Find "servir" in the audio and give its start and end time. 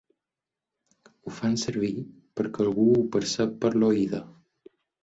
1.65-1.91